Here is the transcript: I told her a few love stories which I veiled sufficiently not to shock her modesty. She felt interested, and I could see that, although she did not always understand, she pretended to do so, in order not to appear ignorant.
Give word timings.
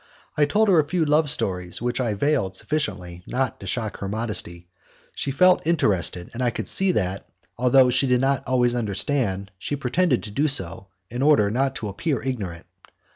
I 0.35 0.45
told 0.45 0.67
her 0.67 0.79
a 0.79 0.83
few 0.87 1.05
love 1.05 1.29
stories 1.29 1.79
which 1.79 2.01
I 2.01 2.15
veiled 2.15 2.55
sufficiently 2.55 3.21
not 3.27 3.59
to 3.59 3.67
shock 3.67 3.97
her 3.97 4.07
modesty. 4.07 4.67
She 5.13 5.29
felt 5.29 5.67
interested, 5.67 6.31
and 6.33 6.41
I 6.41 6.49
could 6.49 6.67
see 6.67 6.91
that, 6.93 7.29
although 7.55 7.91
she 7.91 8.07
did 8.07 8.19
not 8.19 8.41
always 8.47 8.73
understand, 8.73 9.51
she 9.59 9.75
pretended 9.75 10.23
to 10.23 10.31
do 10.31 10.47
so, 10.47 10.87
in 11.11 11.21
order 11.21 11.51
not 11.51 11.75
to 11.75 11.87
appear 11.87 12.19
ignorant. 12.19 12.65